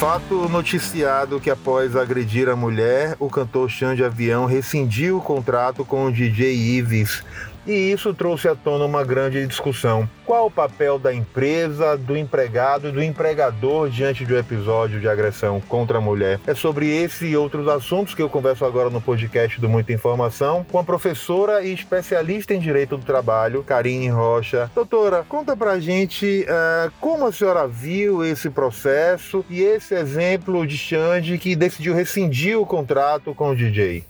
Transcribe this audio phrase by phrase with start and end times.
[0.00, 6.06] Fato noticiado que após agredir a mulher, o cantor Xande Avião rescindiu o contrato com
[6.06, 7.22] o DJ Ives
[7.66, 10.08] e isso trouxe à tona uma grande discussão.
[10.24, 15.60] Qual o papel da empresa, do empregado e do empregador diante do episódio de agressão
[15.60, 16.38] contra a mulher?
[16.46, 20.64] É sobre esse e outros assuntos que eu converso agora no podcast do Muita Informação
[20.70, 24.70] com a professora e especialista em Direito do Trabalho, Karine Rocha.
[24.74, 30.76] Doutora, conta pra gente uh, como a senhora viu esse processo e esse exemplo de
[30.78, 34.04] Xande que decidiu rescindir o contrato com o DJ.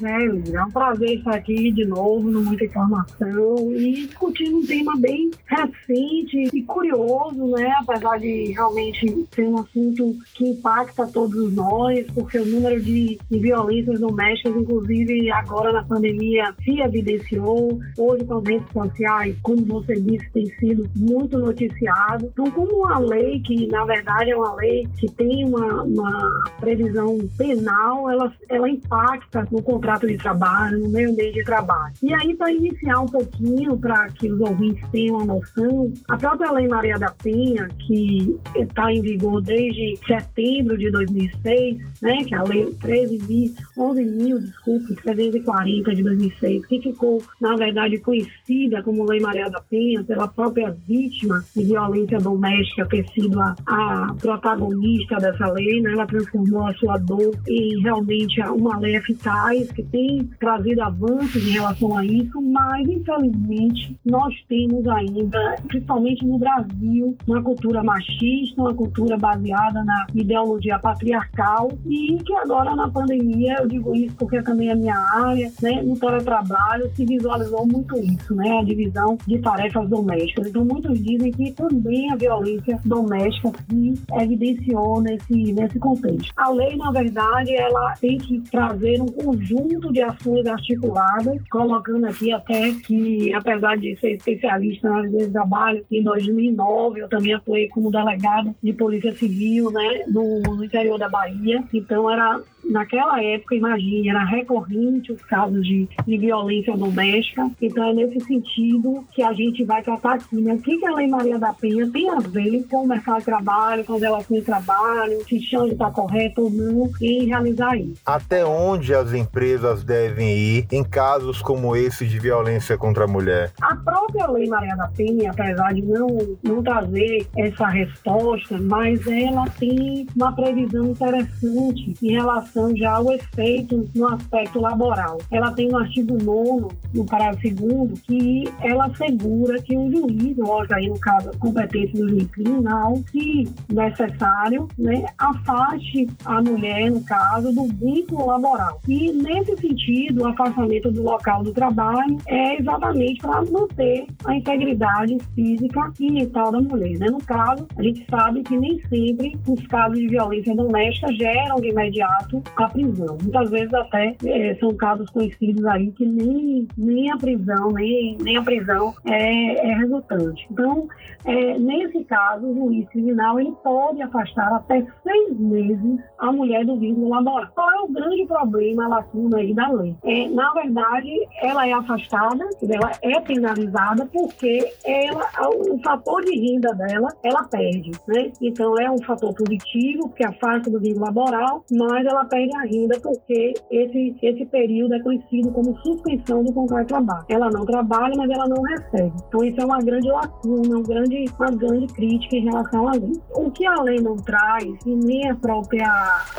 [0.00, 4.96] Pois é, um prazer estar aqui de novo no Muita Informação e discutir um tema
[4.96, 7.72] bem recente e curioso, né?
[7.80, 14.00] Apesar de realmente ser um assunto que impacta todos nós, porque o número de, violências
[14.00, 17.80] domésticas, inclusive agora na pandemia, se evidenciou.
[17.96, 22.26] Hoje com as redes sociais, como você disse, tem sido muito noticiado.
[22.32, 27.18] Então, como uma lei que, na verdade, é uma lei que tem uma, uma previsão
[27.36, 31.94] penal, ela, ela impacta no contrato de trabalho, no meio ambiente de trabalho.
[32.02, 36.52] E aí, para iniciar um pouquinho, para que os ouvintes tenham uma noção, a própria
[36.52, 42.38] Lei Maria da Penha, que está em vigor desde setembro de 2006, né, que é
[42.38, 48.82] a Lei 13 mil, 11 mil, desculpe, 340 de 2006, que ficou, na verdade, conhecida
[48.82, 54.14] como Lei Maria da Penha pela própria vítima de violência doméstica ter sido a, a
[54.20, 59.82] protagonista dessa lei, né, ela transformou a sua dor em realmente uma lei eficaz que
[59.84, 67.16] tem trazido avanços em relação a isso, mas infelizmente nós temos ainda, principalmente no Brasil,
[67.28, 73.68] uma cultura machista, uma cultura baseada na ideologia patriarcal e que agora na pandemia, eu
[73.68, 78.58] digo isso porque também é minha área, né, no teletrabalho se visualizou muito isso, né,
[78.58, 80.48] a divisão de tarefas domésticas.
[80.48, 86.32] Então muitos dizem que também a violência doméstica se evidenciou nesse, nesse contexto.
[86.36, 92.32] A lei, na verdade, ela tem que trazer um conjunto de ações articuladas, colocando aqui
[92.32, 97.68] até que, apesar de ser especialista na área de trabalho, em 2009 eu também atuei
[97.68, 101.62] como delegado de Polícia Civil né, no, no interior da Bahia.
[101.72, 107.50] Então, era naquela época, imagine, era recorrente os casos de, de, violência doméstica.
[107.60, 110.54] Então, é nesse sentido que a gente vai tratar aqui, né?
[110.54, 113.24] O que, que a Lei Maria da Penha tem a ver com o mercado de
[113.24, 118.00] trabalho, com as relações de trabalho, se chama está correto ou não em realizar isso.
[118.04, 123.52] Até onde as empresas devem ir em casos como esse de violência contra a mulher?
[123.60, 126.06] A própria Lei Maria da Penha, apesar de não,
[126.42, 133.84] não trazer essa resposta, mas ela tem uma previsão interessante em relação já ao efeito
[133.94, 135.18] no aspecto laboral.
[135.30, 140.74] Ela tem no artigo 9 no parágrafo 2 que ela assegura que o juiz, lógico
[140.74, 147.52] aí no caso competência do juiz criminal, se necessário, né, afaste a mulher, no caso,
[147.52, 148.80] do vínculo laboral.
[148.88, 155.16] E nesse sentido, o afastamento do local do trabalho é exatamente para manter a integridade
[155.34, 156.98] física e mental da mulher.
[156.98, 157.06] Né?
[157.10, 161.68] No caso, a gente sabe que nem sempre os casos de violência doméstica geram de
[161.68, 163.18] imediato a prisão.
[163.22, 168.36] Muitas vezes até é, são casos conhecidos aí que nem, nem a prisão, nem, nem
[168.36, 170.46] a prisão é, é resultante.
[170.50, 170.88] Então,
[171.24, 176.76] é, nesse caso, o juiz criminal ele pode afastar até seis meses a mulher do
[176.76, 177.50] vínculo laboral.
[177.54, 179.94] Qual é o grande problema, a lacuna aí da lei?
[180.04, 181.10] É, na verdade,
[181.42, 187.90] ela é afastada, ela é penalizada porque ela, o fator de renda dela, ela perde,
[188.06, 188.30] né?
[188.40, 192.98] Então, é um fator positivo, que afasta do vínculo laboral, mas ela perde a renda
[193.00, 197.24] porque esse, esse período é conhecido como suspensão do contrato de trabalho.
[197.28, 199.12] Ela não trabalha, mas ela não recebe.
[199.28, 203.12] Então, isso é uma grande lacuna, grande, uma grande crítica em relação à lei.
[203.34, 205.88] O que a lei não traz, e nem a própria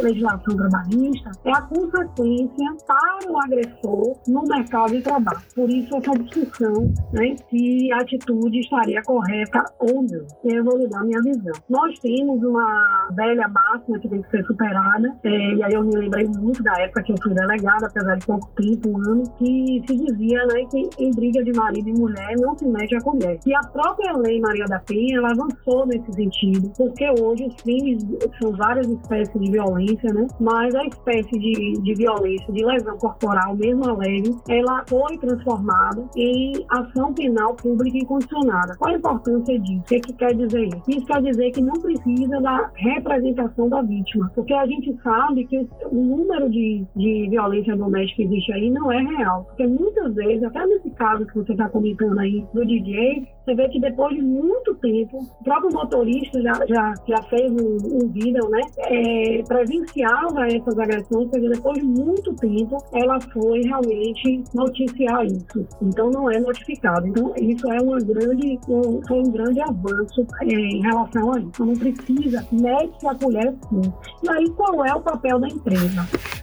[0.02, 5.40] legislação trabalhista, é a consequência para o agressor no mercado de trabalho.
[5.56, 10.26] Por isso, essa discussão né, se a atitude estaria correta ou não.
[10.44, 11.54] Eu vou lhe dar minha visão.
[11.70, 15.96] Nós temos uma velha máxima que tem que ser superada, é, e aí eu me
[15.96, 19.84] lembrei muito da época que eu fui delegada, apesar de pouco tempo, um ano, que
[19.88, 23.40] se dizia né, que em briga de marido e mulher não se mete a colher.
[23.46, 28.06] E a própria lei Maria da Penha, ela avançou nesse sentido, porque hoje os crimes
[28.42, 30.28] são várias espécies de violência, né?
[30.40, 36.54] Mas a espécie de, de violência, de lesão corporal, mesmo leve, ela foi transformada em
[36.70, 38.76] ação penal pública incondicionada.
[38.78, 39.80] Qual a importância disso?
[39.80, 40.84] O que, é que quer dizer isso?
[40.88, 45.60] Isso quer dizer que não precisa da representação da vítima, porque a gente sabe que
[45.60, 49.46] os o número de, de violência doméstica que existe aí não é real.
[49.46, 53.70] Porque muitas vezes, até nesse caso que você está comentando aí do DJ, você vê
[53.70, 58.48] que depois de muito tempo, o próprio motorista já, já, já fez um, um vídeo,
[58.50, 58.62] né?
[58.78, 65.68] É, presenciava essas agressões, porque depois de muito tempo ela foi realmente noticiar isso.
[65.82, 67.08] Então não é notificado.
[67.08, 71.50] Então isso é uma grande, um, foi um grande avanço é, em relação a isso.
[71.50, 73.82] Então não precisa, mete a colher sim.
[74.24, 75.59] E aí qual é o papel da empresa?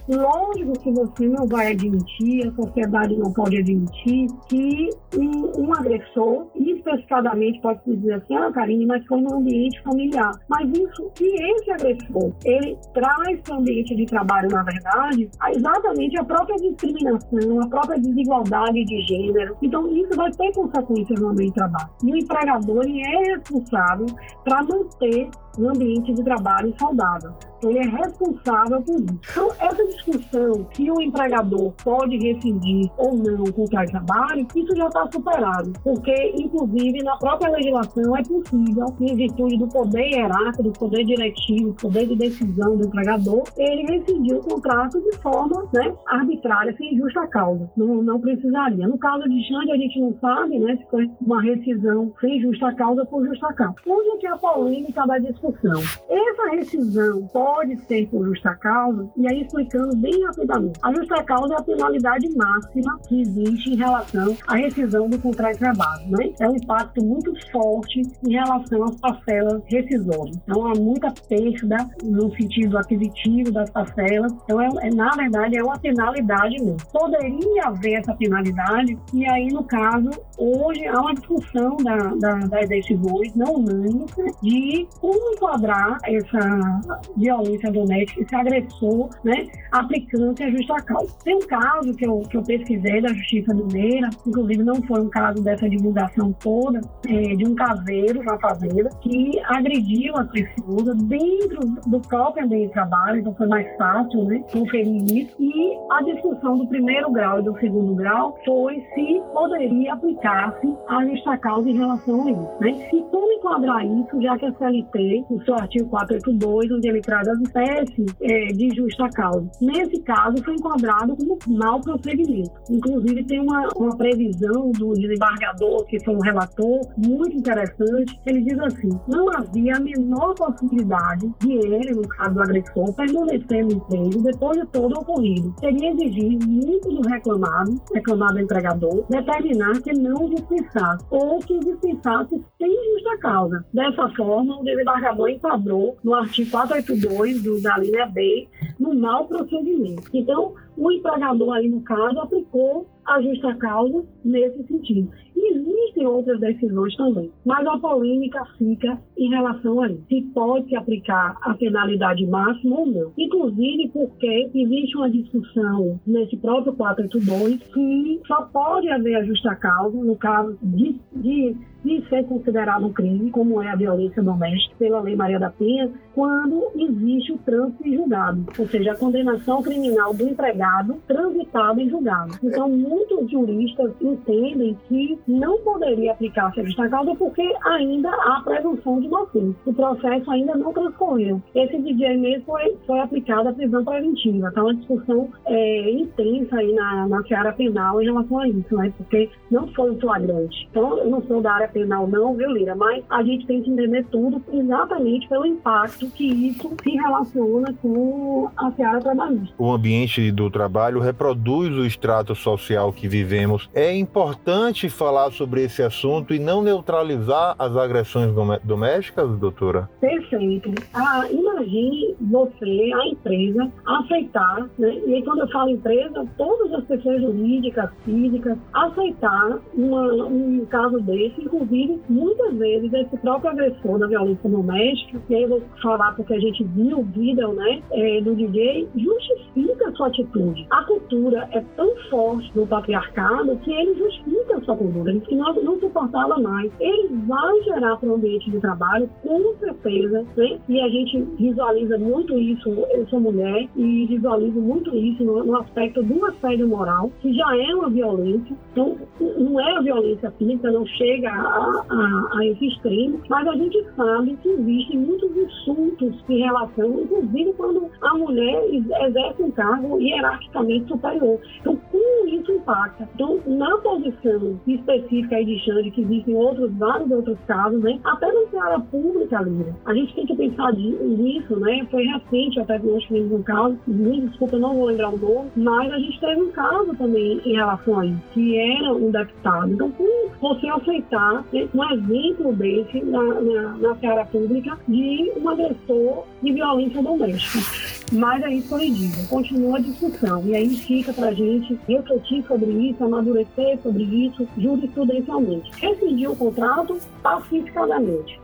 [0.07, 6.47] Lógico que você não vai admitir, a sociedade não pode admitir que um, um agressor,
[6.55, 10.31] especificadamente pode se dizer assim, ah, Karine, mas foi no ambiente familiar.
[10.47, 16.17] Mas isso, se esse agressor, ele traz para o ambiente de trabalho, na verdade, exatamente
[16.17, 19.57] a própria discriminação, a própria desigualdade de gênero.
[19.61, 21.89] Então, isso vai ter consequências no ambiente de trabalho.
[22.05, 24.05] E o empregador ele é responsável
[24.43, 27.33] para manter um ambiente de trabalho saudável.
[27.63, 29.19] Ele é responsável por isso.
[29.31, 34.75] Então, essa discussão se o empregador pode rescindir ou não o contrato de trabalho, isso
[34.75, 35.73] já está superado.
[35.83, 41.69] Porque, inclusive, na própria legislação é possível, em virtude do poder hierárquico, do poder diretivo,
[41.69, 46.95] do poder de decisão do empregador, ele rescindir o contrato de forma né, arbitrária, sem
[46.95, 47.69] justa causa.
[47.75, 48.87] Não, não precisaria.
[48.87, 52.73] No caso de Xande, a gente não sabe né, se foi uma rescisão sem justa
[52.75, 53.75] causa ou justa causa.
[53.87, 55.46] Onde é que é a polêmica da discussão?
[55.51, 55.81] Discussão.
[56.09, 60.79] Essa rescisão pode ser por justa causa, e aí explicando bem rapidamente.
[60.83, 65.53] A justa causa é a penalidade máxima que existe em relação à rescisão do contrato
[65.53, 66.09] de trabalho.
[66.09, 66.33] Né?
[66.39, 70.37] É um impacto muito forte em relação às parcelas rescisórias.
[70.43, 74.31] Então, há muita perda no sentido aquisitivo das parcelas.
[74.43, 76.77] Então, é, é, na verdade, é uma penalidade mesmo.
[76.91, 82.69] Poderia haver essa penalidade, e aí, no caso, hoje há uma discussão da, da, das
[82.69, 84.11] decisões não unânimes
[84.41, 86.81] de como enquadrar essa
[87.15, 91.15] violência doméstica, esse agressor, né, aplicando-se a justa causa.
[91.23, 95.09] Tem um caso que eu, que eu pesquisei da Justiça Mineira, inclusive não foi um
[95.09, 101.59] caso dessa divulgação toda, é, de um caseiro na fazenda que agrediu a pessoa dentro
[101.87, 105.35] do próprio ambiente de trabalho, então foi mais fácil, né, conferir isso.
[105.39, 111.05] E a discussão do primeiro grau e do segundo grau foi se poderia aplicar-se a
[111.05, 112.89] justa causa em relação a isso, né?
[112.93, 117.27] E como enquadrar isso, já que a CLT o seu artigo 482, onde ele traz
[117.27, 119.49] as espécies é, de justa causa.
[119.61, 122.51] Nesse caso, foi enquadrado como mau procedimento.
[122.69, 128.19] Inclusive, tem uma, uma previsão do desembargador, que foi um relator, muito interessante.
[128.25, 133.65] Ele diz assim: não havia a menor possibilidade de ele, no caso do agressor, permanecer
[133.65, 135.53] no emprego depois de todo o ocorrido.
[135.59, 142.71] Seria exigir muito do reclamado, reclamado empregador, determinar que não dispensasse ou que dispensasse sem
[142.93, 143.65] justa causa.
[143.73, 148.47] Dessa forma, o desembargador legislador enquadrou no artigo 482 do, da linha B
[148.79, 150.09] no mau procedimento.
[150.13, 155.09] Então, o empregador aí, no caso, aplicou a justa causa nesse sentido.
[155.35, 160.03] E existem outras decisões também, mas a polêmica fica em relação a isso.
[160.09, 163.11] Se pode aplicar a penalidade máxima ou não.
[163.17, 169.97] Inclusive porque existe uma discussão nesse próprio 482 que só pode haver a justa causa
[169.97, 174.99] no caso de, de de ser considerado um crime, como é a violência doméstica, pela
[174.99, 180.13] Lei Maria da Penha, quando existe o trânsito em julgado, ou seja, a condenação criminal
[180.13, 180.66] do empregado
[181.07, 182.33] transitado em julgado.
[182.43, 188.99] Então, muitos juristas entendem que não poderia aplicar-se a justa causa porque ainda há presunção
[188.99, 189.55] de inocência.
[189.65, 191.41] O processo ainda não transcorreu.
[191.53, 194.49] Esse DJ mesmo foi, foi aplicado a prisão preventiva.
[194.51, 198.93] Então, a discussão é intensa aí na, na seara penal em relação a isso, né?
[198.97, 200.67] porque não foi um flagrante.
[200.71, 202.75] Então, eu não sou da área penal não, viu, Lira?
[202.75, 208.49] Mas a gente tem que entender tudo exatamente pelo impacto que isso se relaciona com
[208.57, 209.53] a seara trabalhista.
[209.57, 213.69] O ambiente do trabalho reproduz o extrato social que vivemos.
[213.75, 218.33] É importante falar sobre esse assunto e não neutralizar as agressões
[218.63, 219.87] domésticas, doutora?
[220.01, 220.73] Perfeito.
[220.95, 224.95] Ah, imagine você, a empresa, aceitar, né?
[225.05, 231.39] e quando eu falo empresa, todas as pessoas jurídicas, físicas, aceitar uma, um caso desse,
[231.39, 236.33] inclusive, muitas vezes, esse próprio agressor da violência doméstica, e aí eu vou falar porque
[236.33, 240.46] a gente viu o vídeo né, é, do DJ, justifica a sua atitude.
[240.69, 245.53] A cultura é tão forte no patriarcado que ele justifica a sua cultura, que não,
[245.55, 246.71] não suportava mais.
[246.79, 250.59] Ele vai gerar para o ambiente de trabalho com certeza, né?
[250.67, 255.57] E a gente visualiza muito isso, eu sou mulher, e visualizo muito isso no, no
[255.57, 258.55] aspecto do assédio moral, que já é uma violência.
[258.71, 263.55] Então, não é a violência física, não chega a, a, a esse extremo, mas a
[263.55, 269.99] gente sabe que existem muitos insultos em relação, inclusive quando a mulher exerce um cargo
[270.37, 271.39] hierarquicamente superior.
[271.59, 273.07] Então, como isso impacta?
[273.15, 277.99] Então, na posição específica aí de Xande, que existem outros, vários outros casos, né?
[278.03, 281.85] Até na área pública, Lira, a gente tem que pensar nisso, né?
[281.89, 285.51] Foi recente até que nós tivemos um caso, me desculpa, não vou lembrar o nome,
[285.55, 289.71] mas a gente teve um caso também em relação a isso, que era um deputado.
[289.71, 295.49] Então, como você aceitar né, um exemplo desse na, na, na seara pública de um
[295.49, 297.96] agressor de violência doméstica?
[298.11, 300.43] Mas aí corrigido, continua a discussão.
[300.45, 305.71] E aí fica para a gente refletir sobre isso, amadurecer sobre isso jurisprudencialmente.
[305.79, 308.39] Rescindir o contrato pacificadamente.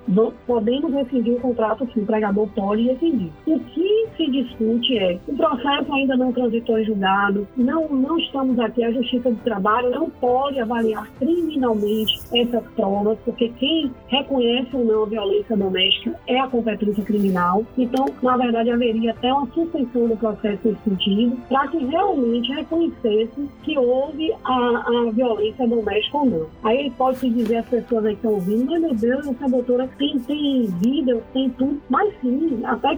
[0.46, 3.32] Podemos rescindir o contrato, sim, o empregador pode rescindir.
[3.46, 8.60] O que se discute é, o processo ainda não transitou em julgado, não, não estamos
[8.60, 14.86] aqui, a Justiça do Trabalho não pode avaliar criminalmente essas provas, porque quem reconhece ou
[14.86, 17.65] não a violência doméstica é a competência criminal.
[17.77, 23.50] Então, na verdade, haveria até uma suspensão do processo nesse sentido, para que realmente reconhecesse
[23.63, 26.48] que houve a, a violência doméstica ou não.
[26.63, 30.19] Aí pode se dizer às pessoas aí estão ouvindo, mas meu Deus, essa doutora tem,
[30.19, 32.98] tem vida, tem tudo, mas sim, até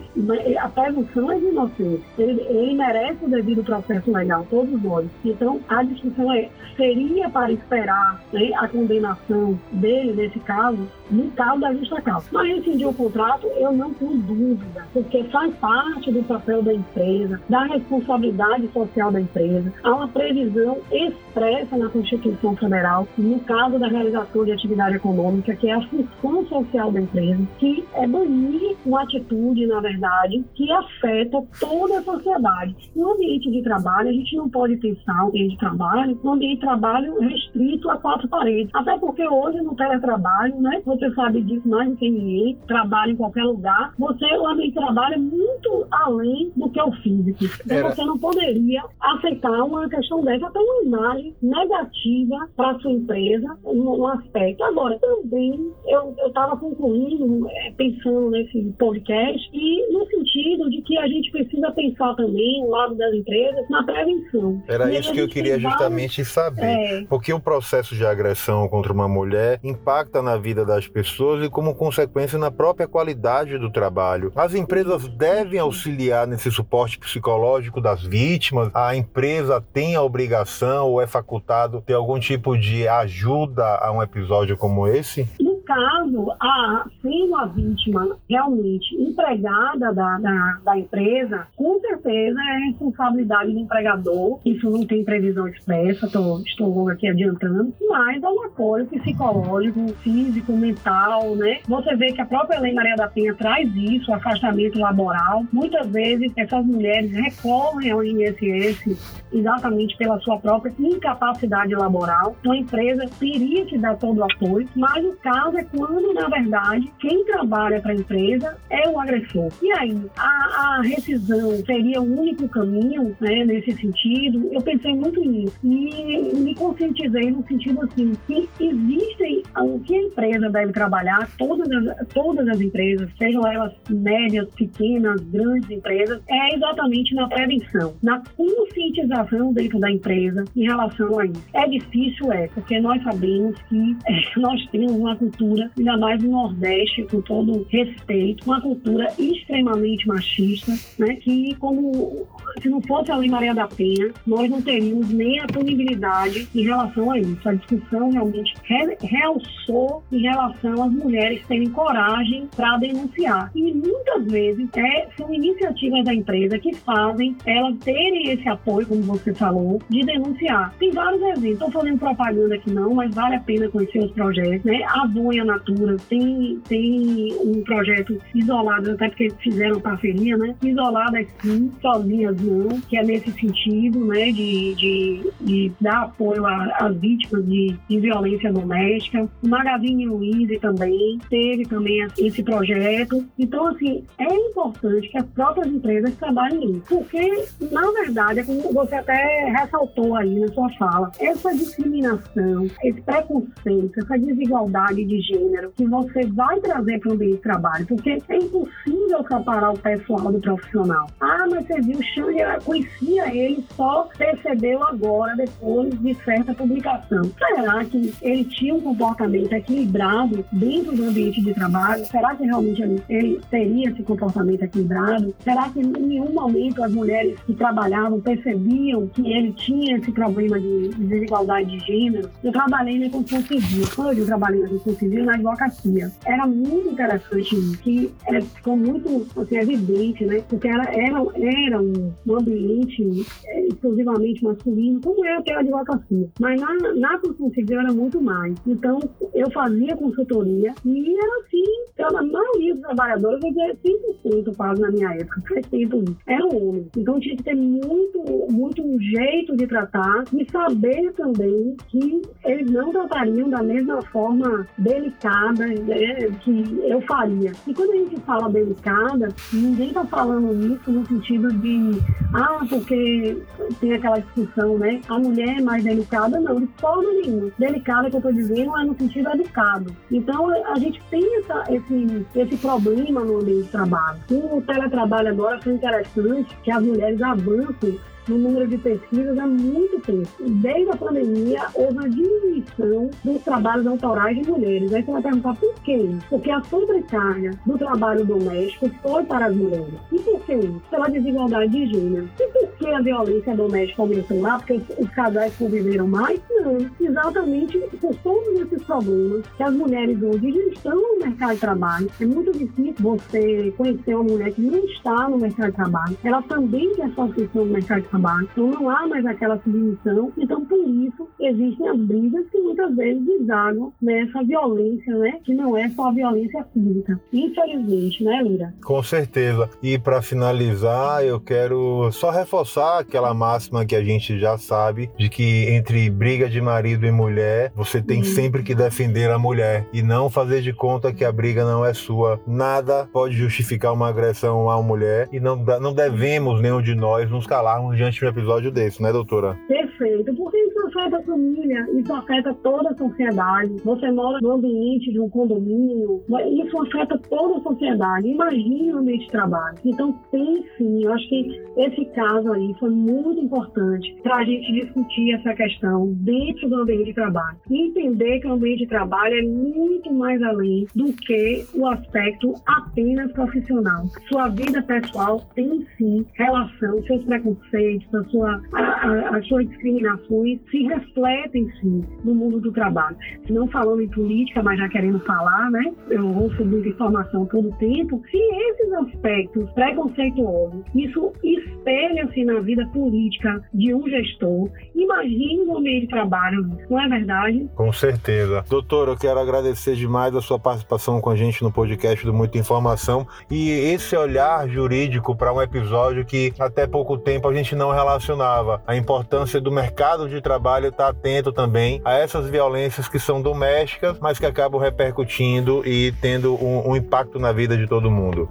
[0.60, 2.02] a presunção é de inocência.
[2.18, 5.06] Ele, ele merece o devido processo legal, todos nós.
[5.24, 11.60] Então, a discussão é, seria para esperar né, a condenação dele, nesse caso, no caso
[11.60, 12.28] da justa causa.
[12.32, 17.42] Mas rescindir o contrato, eu não tenho dúvida, porque faz parte do papel da empresa,
[17.50, 19.74] da responsabilidade social da empresa.
[19.84, 25.70] Há uma previsão expressa na Constituição Federal, no caso da realização de atividade econômica, que
[25.70, 31.44] é a função social da empresa, que é banir uma atitude, na verdade, que afeta
[31.60, 32.76] toda a sociedade.
[32.96, 36.62] No ambiente de trabalho, a gente não pode pensar ambiente de trabalho, no ambiente de
[36.62, 38.70] trabalho restrito a quatro paredes.
[38.74, 43.16] Até porque hoje no teletrabalho, né, você sabe disso mais do que ninguém, trabalha em
[43.16, 47.40] qualquer lugar, você, o ambiente de trabalho é muito além do que é o físico.
[47.66, 47.90] Então Era...
[47.94, 54.08] você não poderia aceitar uma questão dessa, até uma imagem negativa para sua empresa, um
[54.08, 54.64] aspecto.
[54.64, 61.08] Agora, também, eu estava concluindo, é, pensando nesse podcast, e no sentido de que a
[61.08, 64.62] gente precisa pensar também, o lado das empresas, na prevenção.
[64.68, 66.66] Era e isso que eu queria justamente saber.
[66.66, 67.06] É...
[67.06, 71.76] Porque o processo de agressão contra uma mulher impacta na vida das pessoas e, como
[71.76, 74.32] consequência, na própria qualidade do trabalho.
[74.36, 78.70] As empresas devem auxiliar nesse suporte psicológico das vítimas?
[78.74, 84.02] A empresa tem a obrigação ou é facultado ter algum tipo de ajuda a um
[84.02, 85.28] episódio como esse?
[85.66, 93.52] Caso, a, sendo a vítima realmente empregada da, da, da, empresa, com certeza é responsabilidade
[93.52, 94.40] do empregador.
[94.46, 100.54] Isso não tem previsão expressa, tô, estou aqui adiantando, mas é um apoio psicológico, físico,
[100.54, 101.60] mental, né?
[101.68, 105.44] Você vê que a própria Lei Maria da Penha traz isso, afastamento laboral.
[105.52, 112.36] Muitas vezes essas mulheres recorrem ao INSS exatamente pela sua própria incapacidade laboral.
[112.40, 116.28] Então a empresa teria que dar todo o apoio, mas o caso é quando, na
[116.28, 119.50] verdade, quem trabalha para a empresa é o agressor.
[119.62, 124.50] E aí, a, a rescisão seria o único caminho né, nesse sentido?
[124.52, 130.02] Eu pensei muito nisso e me conscientizei no sentido assim, que existem o que a
[130.02, 136.56] empresa deve trabalhar, todas as, todas as empresas, sejam elas médias, pequenas, grandes empresas, é
[136.56, 141.44] exatamente na prevenção, na conscientização dentro da empresa em relação a isso.
[141.54, 143.98] É difícil, é, porque nós sabemos que
[144.40, 150.08] nós temos uma cultura cultura, ainda mais no Nordeste, com todo respeito, uma cultura extremamente
[150.08, 151.16] machista, né?
[151.16, 152.26] Que como
[152.62, 156.64] se não fosse a Lei Maria da Penha, nós não teríamos nem a punibilidade em
[156.64, 157.48] relação a isso.
[157.48, 163.52] A discussão realmente re realçou em relação às mulheres terem coragem para denunciar.
[163.54, 169.02] E muitas vezes é, são iniciativas da empresa que fazem elas terem esse apoio, como
[169.04, 170.74] você falou, de denunciar.
[170.80, 171.46] Tem vários exemplos.
[171.46, 174.64] Estou fazendo propaganda aqui não, mas vale a pena conhecer os projetos.
[174.64, 174.84] Né?
[174.84, 175.06] A
[175.36, 180.56] Bonha Natura tem, tem um projeto isolado, até porque fizeram parceria, né?
[180.64, 184.32] Isoladas sim, sozinhas não, que é nesse sentido, né?
[184.32, 189.28] De, de, de dar apoio às vítimas de, de violência doméstica.
[189.44, 193.26] O Magazine Luiza também teve também esse projeto.
[193.38, 196.84] Então, assim, é importante que as próprias empresas trabalhem nisso.
[196.88, 203.02] Porque, na verdade, é como você até ressaltou aí na sua fala, essa discriminação, esse
[203.02, 208.22] preconceito, essa desigualdade de gênero que você vai trazer para o ambiente de trabalho, porque
[208.30, 211.08] é impossível separar o pessoal do profissional.
[211.20, 217.24] Ah, mas você viu, o Xande conhecia ele, só percebeu agora, depois de certa publicação.
[217.38, 222.06] Será que ele tinha um comportamento equilibrado dentro do ambiente de trabalho?
[222.06, 225.34] Será que realmente ele, teria esse comportamento equilibrado?
[225.40, 230.60] Será que em nenhum momento as mulheres que trabalhavam percebiam que ele tinha esse problema
[230.60, 232.30] de, de desigualdade de gênero?
[232.44, 233.86] Eu trabalhei na construção civil.
[233.96, 236.12] Quando eu trabalhei na construção civil, na advocacia.
[236.26, 240.44] Era muito interessante que é, ficou muito assim, evidente, né?
[240.50, 246.30] Porque era, era, era um, um ambiente é, exclusivamente masculino, como é até a advocacia.
[246.40, 248.56] Mas na, na construção civil era muito mais.
[248.66, 249.00] Então,
[249.34, 251.64] eu fazia consultoria e era assim,
[251.96, 253.78] pela maioria dos trabalhadores, eu dizer
[254.24, 256.88] 100% quase na minha época, faz tempo isso, eram homens.
[256.98, 258.20] Então, tinha que ter muito,
[258.52, 264.68] muito um jeito de tratar e saber também que eles não tratariam da mesma forma
[265.06, 267.52] delicada né, que eu faria.
[267.68, 272.02] E quando a gente fala delicada, ninguém está falando isso no sentido de,
[272.34, 273.38] ah, porque
[273.80, 275.02] tem aquela discussão, né?
[275.08, 277.52] A mulher é mais delicada, não, de forma nenhuma.
[277.58, 279.96] Delicada que eu estou dizendo é no sentido educado.
[280.12, 281.24] Então, a gente tem
[281.70, 284.20] esse, esse problema no ambiente de trabalho.
[284.32, 287.96] O teletrabalho agora foi interessante que as mulheres avançam
[288.28, 290.28] no número de pesquisas há muito tempo.
[290.40, 294.94] Desde a pandemia, houve uma diminuição dos trabalhos autorais de mulheres.
[294.94, 296.10] Aí você vai perguntar por quê?
[296.30, 299.94] Porque a sobrecarga do trabalho doméstico foi para as mulheres.
[300.12, 300.82] E por isso?
[300.90, 302.30] Pela desigualdade de gênero.
[302.40, 304.58] E por que a violência doméstica aumentou lá?
[304.58, 306.40] Porque os casais conviveram mais?
[306.50, 306.78] Não.
[307.00, 312.12] Exatamente por todos esses problemas que as mulheres hoje já estão no mercado de trabalho.
[312.20, 316.18] É muito difícil você conhecer uma mulher que não está no mercado de trabalho.
[316.24, 318.50] Ela também quer sua função no mercado de trabalho.
[318.52, 320.32] Então não há mais aquela submissão.
[320.38, 325.40] Então por isso existem as brigas que muitas vezes desagam nessa violência, né?
[325.44, 327.20] Que não é só a violência física.
[327.34, 328.74] Infelizmente, né, Lira?
[328.84, 329.70] Com certeza.
[329.82, 335.30] E para finalizar, eu quero só reforçar aquela máxima que a gente já sabe de
[335.30, 338.24] que entre briga de marido e mulher, você tem uhum.
[338.24, 341.94] sempre que defender a mulher e não fazer de conta que a briga não é
[341.94, 342.40] sua.
[342.48, 347.48] Nada pode justificar uma agressão à mulher e não, não devemos nenhum de nós nos
[347.48, 349.58] calarmos diante de um episódio desse, né, doutora?
[349.68, 350.55] Perfeito, porque
[350.96, 353.76] afeta a família, isso afeta toda a sociedade.
[353.84, 356.24] Você mora no ambiente de um condomínio,
[356.64, 358.28] isso afeta toda a sociedade.
[358.28, 359.78] Imagina o ambiente de trabalho.
[359.84, 364.72] Então, tem sim, eu acho que esse caso aí foi muito importante para a gente
[364.72, 367.58] discutir essa questão dentro do ambiente de trabalho.
[367.70, 373.32] Entender que o ambiente de trabalho é muito mais além do que o aspecto apenas
[373.34, 374.06] profissional.
[374.28, 380.60] Sua vida pessoal tem sim relação, seus preconceitos, a sua, a, a, as suas discriminações
[380.70, 383.16] se refletem sim no mundo do trabalho.
[383.50, 385.94] Não falando em política, mas já querendo falar, né?
[386.10, 388.22] Eu ouço muita informação todo o tempo.
[388.30, 396.02] Se esses aspectos preconceituosos, isso espelha-se na vida política de um gestor, imagine no meio
[396.02, 397.70] de trabalho, não é verdade?
[397.76, 398.64] Com certeza.
[398.70, 402.58] Doutor, eu quero agradecer demais a sua participação com a gente no podcast do Muita
[402.58, 407.92] Informação e esse olhar jurídico para um episódio que até pouco tempo a gente não
[407.92, 408.82] relacionava.
[408.86, 414.18] A importância do mercado de trabalho estar atento também a essas violências que são domésticas,
[414.20, 418.50] mas que acabam repercutindo e tendo um, um impacto na vida de todo mundo.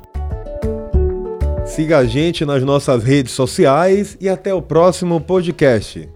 [1.66, 6.08] Siga a gente nas nossas redes sociais e até o próximo podcast.